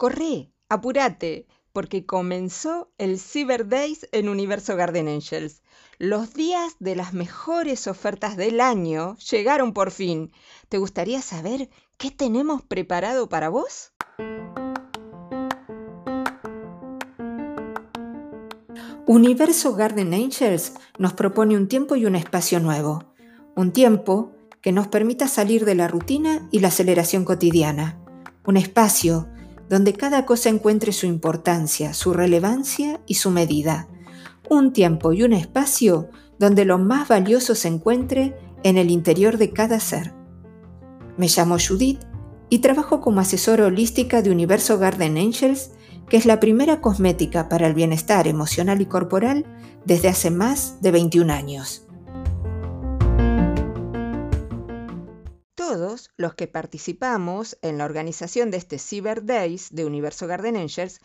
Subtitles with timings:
[0.00, 5.60] Corre, apúrate, porque comenzó el Cyber Days en Universo Garden Angels.
[5.98, 10.32] Los días de las mejores ofertas del año llegaron por fin.
[10.70, 11.68] ¿Te gustaría saber
[11.98, 13.92] qué tenemos preparado para vos?
[19.04, 23.12] Universo Garden Angels nos propone un tiempo y un espacio nuevo.
[23.54, 24.32] Un tiempo
[24.62, 28.02] que nos permita salir de la rutina y la aceleración cotidiana.
[28.46, 29.28] Un espacio
[29.70, 33.86] donde cada cosa encuentre su importancia, su relevancia y su medida.
[34.48, 36.08] Un tiempo y un espacio
[36.40, 40.12] donde lo más valioso se encuentre en el interior de cada ser.
[41.16, 42.00] Me llamo Judith
[42.48, 45.70] y trabajo como asesora holística de Universo Garden Angels,
[46.08, 49.46] que es la primera cosmética para el bienestar emocional y corporal
[49.84, 51.86] desde hace más de 21 años.
[55.70, 61.00] Todos los que participamos en la organización de este Cyber Days de Universo Garden Angels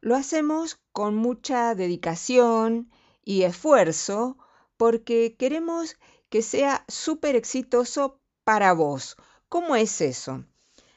[0.00, 2.90] lo hacemos con mucha dedicación
[3.24, 4.36] y esfuerzo
[4.76, 5.94] porque queremos
[6.30, 9.14] que sea súper exitoso para vos.
[9.48, 10.44] ¿Cómo es eso?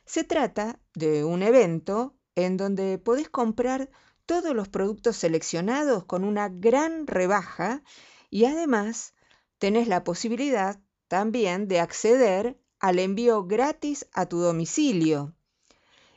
[0.03, 3.91] Se trata de un evento en donde podés comprar
[4.25, 7.83] todos los productos seleccionados con una gran rebaja
[8.31, 9.13] y además
[9.59, 15.35] tenés la posibilidad también de acceder al envío gratis a tu domicilio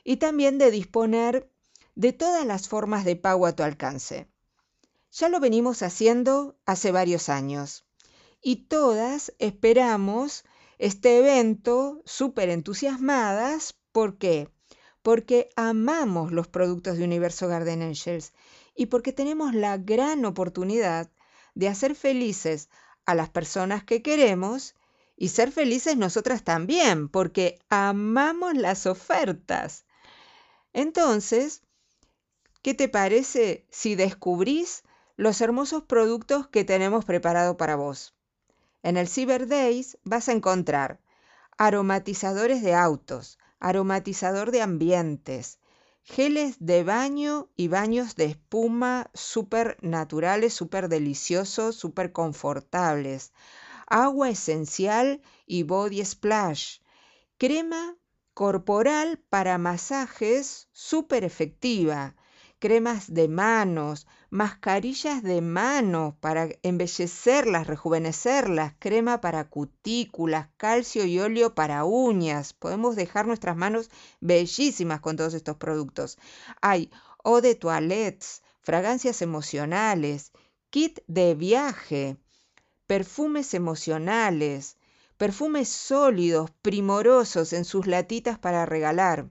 [0.03, 1.51] y también de disponer
[1.95, 4.29] de todas las formas de pago a tu alcance.
[5.13, 7.85] Ya lo venimos haciendo hace varios años
[8.43, 10.45] y todas esperamos
[10.79, 13.75] este evento súper entusiasmadas.
[13.93, 14.49] ¿Por qué?
[15.03, 18.33] Porque amamos los productos de Universo Garden Angels
[18.75, 21.11] y porque tenemos la gran oportunidad
[21.55, 22.71] de hacer felices
[23.05, 24.75] a las personas que queremos
[25.17, 29.85] y ser felices nosotras también, porque amamos las ofertas.
[30.73, 31.63] Entonces,
[32.63, 34.83] ¿qué te parece si descubrís
[35.17, 38.15] los hermosos productos que tenemos preparado para vos?
[38.83, 41.01] En el Cyber Days vas a encontrar
[41.57, 45.59] aromatizadores de autos, aromatizador de ambientes,
[46.03, 53.33] geles de baño y baños de espuma súper naturales, súper deliciosos, súper confortables,
[53.95, 56.79] agua esencial y body splash,
[57.39, 57.97] crema
[58.35, 62.17] corporal para masajes súper efectiva,
[62.59, 71.55] cremas de manos, mascarillas de manos para embellecerlas, rejuvenecerlas, crema para cutículas, calcio y óleo
[71.55, 72.53] para uñas.
[72.53, 73.91] Podemos dejar nuestras manos
[74.21, 76.19] bellísimas con todos estos productos.
[76.61, 76.91] Hay
[77.25, 80.33] eau de toilettes, fragancias emocionales,
[80.71, 82.17] kit de viaje,
[82.95, 84.79] perfumes emocionales,
[85.17, 89.31] perfumes sólidos, primorosos en sus latitas para regalar.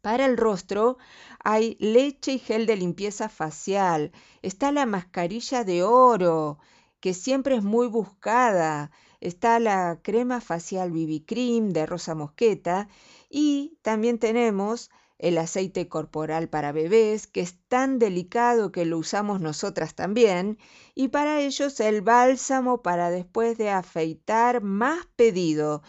[0.00, 0.96] Para el rostro
[1.44, 4.10] hay leche y gel de limpieza facial.
[4.40, 6.60] Está la mascarilla de oro,
[7.00, 8.90] que siempre es muy buscada.
[9.20, 12.88] Está la crema facial BB Cream de rosa mosqueta.
[13.28, 14.90] Y también tenemos
[15.22, 20.58] el aceite corporal para bebés, que es tan delicado que lo usamos nosotras también,
[20.94, 25.82] y para ellos el bálsamo para después de afeitar más pedido.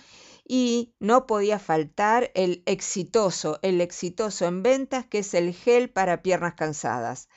[0.47, 6.21] Y no podía faltar el exitoso, el exitoso en ventas, que es el gel para
[6.21, 7.27] piernas cansadas.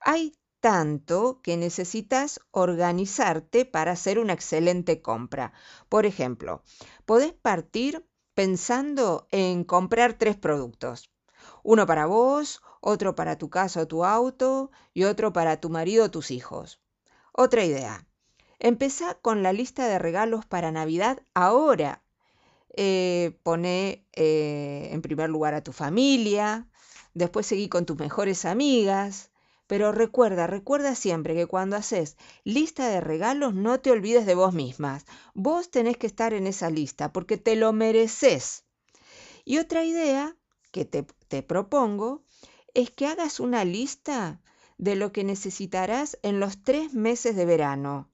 [0.00, 5.52] Hay tanto que necesitas organizarte para hacer una excelente compra.
[5.88, 6.62] Por ejemplo,
[7.04, 11.11] podés partir pensando en comprar tres productos.
[11.62, 16.06] Uno para vos, otro para tu casa o tu auto y otro para tu marido
[16.06, 16.80] o tus hijos.
[17.32, 18.06] Otra idea.
[18.58, 22.02] Empezá con la lista de regalos para Navidad ahora.
[22.76, 26.68] Eh, pone eh, en primer lugar a tu familia,
[27.14, 29.30] después seguí con tus mejores amigas,
[29.66, 34.54] pero recuerda, recuerda siempre que cuando haces lista de regalos no te olvides de vos
[34.54, 35.04] mismas.
[35.34, 38.64] Vos tenés que estar en esa lista porque te lo mereces.
[39.44, 40.36] Y otra idea
[40.72, 41.06] que te,
[41.40, 42.24] propongo
[42.74, 44.42] es que hagas una lista
[44.76, 48.10] de lo que necesitarás en los tres meses de verano,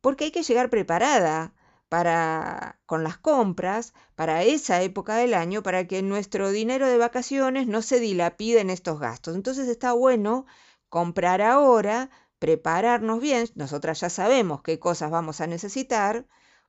[0.00, 1.54] porque hay que llegar preparada
[1.88, 7.66] para con las compras para esa época del año para que nuestro dinero de vacaciones
[7.66, 9.36] no se dilapide en estos gastos.
[9.36, 10.46] Entonces está bueno
[10.88, 16.26] comprar ahora, prepararnos bien, nosotras ya sabemos qué cosas vamos a necesitar,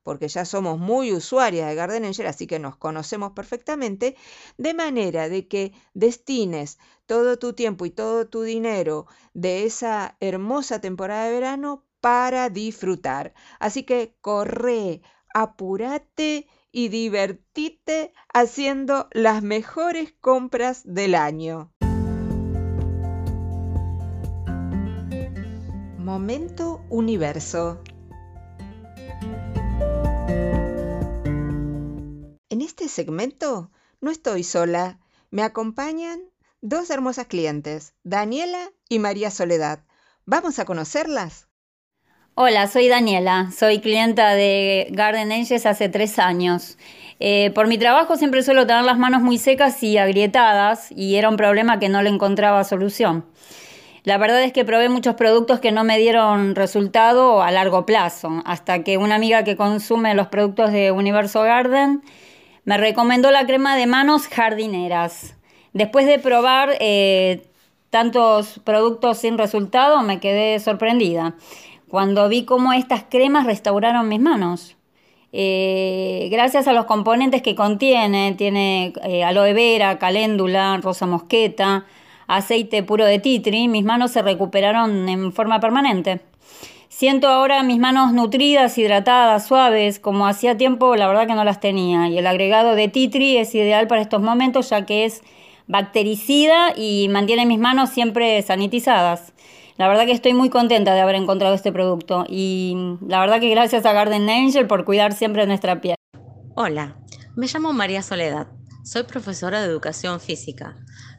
[0.07, 4.15] porque ya somos muy usuarias de Gardeninger, así que nos conocemos perfectamente,
[4.57, 10.79] de manera de que destines todo tu tiempo y todo tu dinero de esa hermosa
[10.79, 13.33] temporada de verano para disfrutar.
[13.59, 15.01] Así que corre,
[15.33, 21.73] apúrate y divertite haciendo las mejores compras del año.
[25.97, 27.81] Momento universo.
[32.49, 34.99] En este segmento no estoy sola.
[35.31, 36.21] Me acompañan
[36.61, 39.83] dos hermosas clientes, Daniela y María Soledad.
[40.25, 41.49] ¿Vamos a conocerlas?
[42.35, 46.77] Hola, soy Daniela, soy clienta de Garden Angels hace tres años.
[47.19, 51.27] Eh, por mi trabajo siempre suelo tener las manos muy secas y agrietadas y era
[51.27, 53.25] un problema que no le encontraba solución.
[54.05, 58.41] La verdad es que probé muchos productos que no me dieron resultado a largo plazo,
[58.45, 62.03] hasta que una amiga que consume los productos de Universo Garden
[62.67, 65.37] me recomendó la crema de manos jardineras.
[65.71, 67.47] Después de probar eh,
[67.89, 71.35] tantos productos sin resultado, me quedé sorprendida
[71.87, 74.75] cuando vi cómo estas cremas restauraron mis manos.
[75.31, 81.85] Eh, gracias a los componentes que contiene, tiene eh, aloe vera, caléndula, rosa mosqueta,
[82.27, 86.19] aceite puro de titri, mis manos se recuperaron en forma permanente.
[86.97, 91.59] Siento ahora mis manos nutridas, hidratadas, suaves, como hacía tiempo la verdad que no las
[91.59, 92.07] tenía.
[92.09, 95.21] Y el agregado de titri es ideal para estos momentos ya que es
[95.67, 99.33] bactericida y mantiene mis manos siempre sanitizadas.
[99.77, 102.75] La verdad que estoy muy contenta de haber encontrado este producto y
[103.07, 105.97] la verdad que gracias a Garden Angel por cuidar siempre nuestra piel.
[106.55, 106.97] Hola,
[107.35, 108.47] me llamo María Soledad,
[108.83, 110.75] soy profesora de educación física.